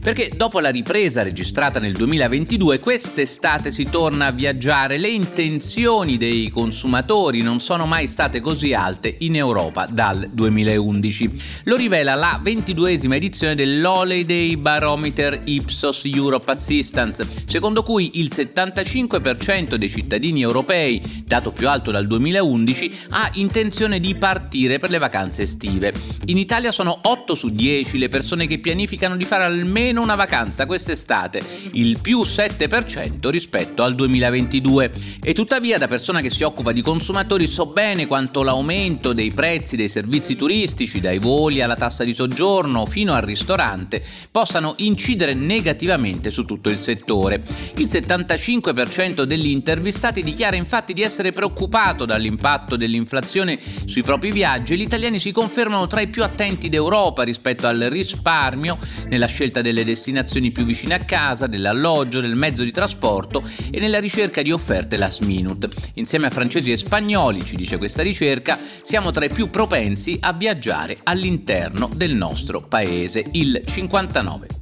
[0.00, 4.98] perché dopo la ripresa registrata nel 2022, quest'estate si torna a viaggiare.
[4.98, 11.30] Le intenzioni dei consumatori non sono mai state così alte in Europa dal 2011.
[11.64, 19.88] Lo rivela la ventiduesima edizione dell'Holiday Barometer Ipsos Europe Assistance, secondo cui il 75% dei
[19.88, 25.92] cittadini europei, dato più alto dal 2011, ha intenzione di partire per le vacanze estive.
[26.26, 30.14] In Italia sono 8 su 10 10 le persone che pianificano di fare almeno una
[30.14, 34.92] vacanza quest'estate, il più 7% rispetto al 2022.
[35.22, 39.76] E tuttavia da persona che si occupa di consumatori so bene quanto l'aumento dei prezzi
[39.76, 46.30] dei servizi turistici, dai voli alla tassa di soggiorno fino al ristorante, possano incidere negativamente
[46.30, 47.42] su tutto il settore.
[47.76, 54.76] Il 75% degli intervistati dichiara infatti di essere preoccupato dall'impatto dell'inflazione sui propri viaggi e
[54.76, 59.79] gli italiani si confermano tra i più attenti d'Europa rispetto al risparmio nella scelta delle
[59.84, 64.96] destinazioni più vicine a casa, dell'alloggio, del mezzo di trasporto e nella ricerca di offerte
[64.96, 65.68] last minute.
[65.94, 70.32] Insieme a francesi e spagnoli, ci dice questa ricerca, siamo tra i più propensi a
[70.32, 74.59] viaggiare all'interno del nostro paese, il 59%.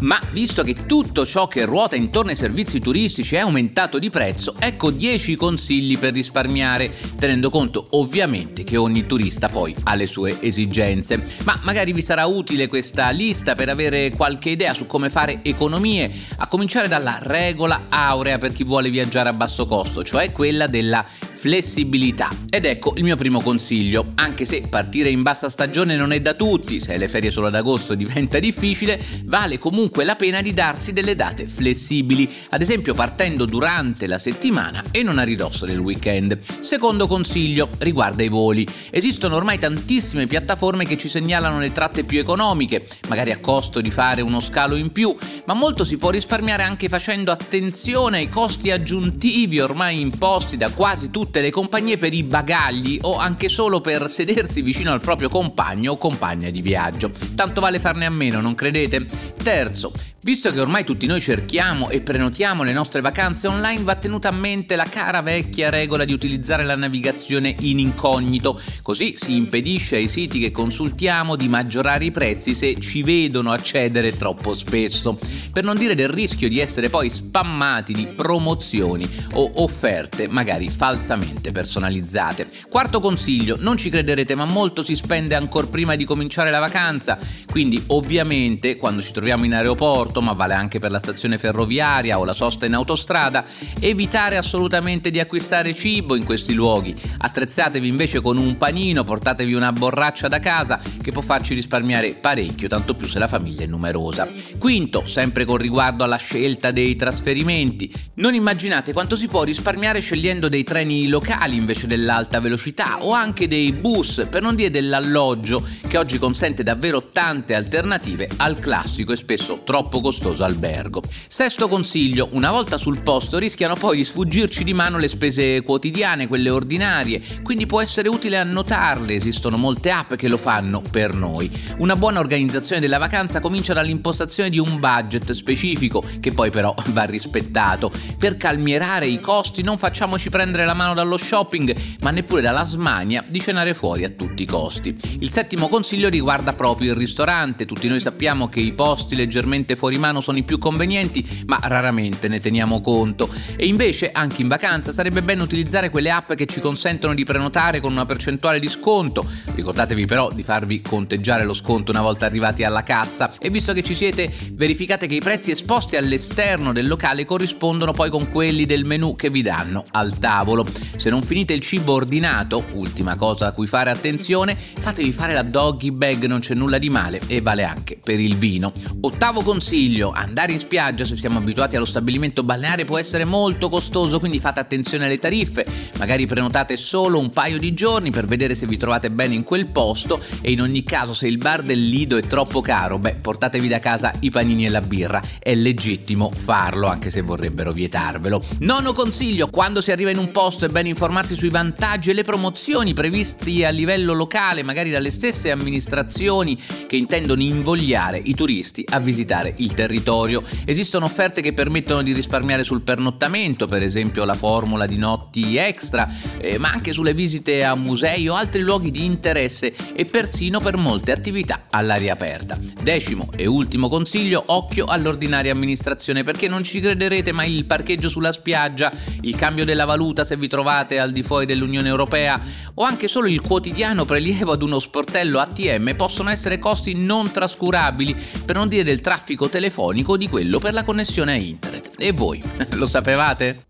[0.00, 4.54] Ma visto che tutto ciò che ruota intorno ai servizi turistici è aumentato di prezzo,
[4.58, 10.36] ecco 10 consigli per risparmiare, tenendo conto ovviamente che ogni turista poi ha le sue
[10.40, 11.22] esigenze.
[11.44, 16.10] Ma magari vi sarà utile questa lista per avere qualche idea su come fare economie,
[16.38, 21.04] a cominciare dalla regola aurea per chi vuole viaggiare a basso costo, cioè quella della
[21.46, 22.28] flessibilità.
[22.50, 26.34] Ed ecco il mio primo consiglio, anche se partire in bassa stagione non è da
[26.34, 30.92] tutti, se le ferie solo ad agosto diventa difficile, vale comunque la pena di darsi
[30.92, 36.36] delle date flessibili, ad esempio partendo durante la settimana e non a ridosso del weekend.
[36.40, 38.66] Secondo consiglio riguarda i voli.
[38.90, 43.92] Esistono ormai tantissime piattaforme che ci segnalano le tratte più economiche, magari a costo di
[43.92, 45.14] fare uno scalo in più,
[45.44, 51.08] ma molto si può risparmiare anche facendo attenzione ai costi aggiuntivi ormai imposti da quasi
[51.08, 55.28] tutti tutte le compagnie per i bagagli o anche solo per sedersi vicino al proprio
[55.28, 57.10] compagno o compagna di viaggio.
[57.34, 59.06] Tanto vale farne a meno, non credete?
[59.42, 59.92] Terzo,
[60.26, 64.32] Visto che ormai tutti noi cerchiamo e prenotiamo le nostre vacanze online, va tenuta a
[64.32, 70.08] mente la cara vecchia regola di utilizzare la navigazione in incognito, così si impedisce ai
[70.08, 75.16] siti che consultiamo di maggiorare i prezzi se ci vedono accedere troppo spesso,
[75.52, 81.15] per non dire del rischio di essere poi spammati di promozioni o offerte magari falsamente
[81.52, 82.48] personalizzate.
[82.68, 87.18] Quarto consiglio, non ci crederete ma molto si spende ancora prima di cominciare la vacanza,
[87.50, 92.24] quindi ovviamente quando ci troviamo in aeroporto ma vale anche per la stazione ferroviaria o
[92.24, 93.44] la sosta in autostrada,
[93.80, 96.94] evitare assolutamente di acquistare cibo in questi luoghi.
[97.18, 102.68] Attrezzatevi invece con un panino, portatevi una borraccia da casa che può farci risparmiare parecchio,
[102.68, 104.28] tanto più se la famiglia è numerosa.
[104.58, 110.48] Quinto, sempre con riguardo alla scelta dei trasferimenti, non immaginate quanto si può risparmiare scegliendo
[110.48, 115.98] dei treni locali invece dell'alta velocità o anche dei bus, per non dire dell'alloggio, che
[115.98, 121.02] oggi consente davvero tante alternative al classico e spesso troppo costoso albergo.
[121.28, 126.26] Sesto consiglio, una volta sul posto rischiano poi di sfuggirci di mano le spese quotidiane,
[126.26, 131.50] quelle ordinarie, quindi può essere utile annotarle, esistono molte app che lo fanno per noi.
[131.78, 137.04] Una buona organizzazione della vacanza comincia dall'impostazione di un budget specifico, che poi però va
[137.04, 137.90] rispettato.
[138.18, 143.24] Per calmierare i costi non facciamoci prendere la mano dallo shopping, ma neppure dalla smania
[143.28, 144.96] di cenare fuori a tutti i costi.
[145.20, 149.98] Il settimo consiglio riguarda proprio il ristorante, tutti noi sappiamo che i posti leggermente fuori
[149.98, 153.28] mano sono i più convenienti, ma raramente ne teniamo conto.
[153.56, 157.80] E invece, anche in vacanza, sarebbe bene utilizzare quelle app che ci consentono di prenotare
[157.80, 159.24] con una percentuale di sconto.
[159.54, 163.82] Ricordatevi però di farvi conteggiare lo sconto una volta arrivati alla cassa e visto che
[163.82, 168.84] ci siete, verificate che i prezzi esposti all'esterno del locale corrispondono poi con quelli del
[168.84, 170.64] menu che vi danno al tavolo.
[170.94, 175.42] Se non finite il cibo ordinato, ultima cosa a cui fare attenzione, fatevi fare la
[175.42, 178.72] doggy bag, non c'è nulla di male e vale anche per il vino.
[179.00, 184.18] Ottavo consiglio andare in spiaggia se siamo abituati allo stabilimento balneare può essere molto costoso,
[184.18, 185.66] quindi fate attenzione alle tariffe,
[185.98, 189.66] magari prenotate solo un paio di giorni per vedere se vi trovate bene in quel
[189.66, 193.68] posto e in ogni caso se il bar del Lido è troppo caro, beh portatevi
[193.68, 198.42] da casa i panini e la birra, è legittimo farlo anche se vorrebbero vietarvelo.
[198.60, 202.22] Nono consiglio, quando si arriva in un posto è bene informarsi sui vantaggi e le
[202.22, 209.00] promozioni previsti a livello locale, magari dalle stesse amministrazioni che intendono invogliare i turisti a
[209.00, 210.42] visitare il territorio.
[210.66, 216.06] Esistono offerte che permettono di risparmiare sul pernottamento, per esempio la formula di notti extra,
[216.36, 220.76] eh, ma anche sulle visite a musei o altri luoghi di interesse e persino per
[220.76, 222.58] molte attività all'aria aperta.
[222.82, 228.32] Decimo e ultimo consiglio, occhio all'ordinaria amministrazione perché non ci crederete ma il parcheggio sulla
[228.32, 232.40] spiaggia, il cambio della valuta se vi trovate al di fuori dell'Unione Europea
[232.74, 238.16] o anche solo il quotidiano prelievo ad uno sportello ATM possono essere costi non trascurabili,
[238.44, 241.94] per non dire del traffico telefonico o di quello per la connessione a internet.
[241.98, 242.42] E voi,
[242.74, 243.66] lo sapevate?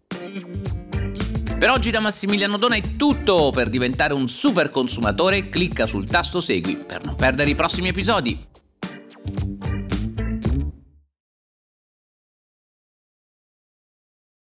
[1.58, 6.40] Per oggi da Massimiliano Dona è tutto, per diventare un super consumatore clicca sul tasto
[6.40, 8.54] segui per non perdere i prossimi episodi.